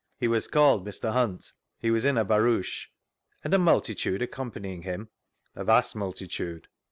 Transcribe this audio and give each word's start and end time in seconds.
—He 0.19 0.27
was 0.27 0.47
called 0.47 0.83
Mr. 0.83 1.11
Hunt; 1.13 1.51
he 1.77 1.91
was 1.91 2.05
in 2.05 2.17
a 2.17 2.25
barouch«. 2.25 2.87
And 3.43 3.53
a 3.53 3.59
multitude 3.59 4.23
accompanying 4.23 4.81
him?— 4.81 5.09
A 5.55 5.63
vast 5.63 5.95
multitude. 5.95 6.67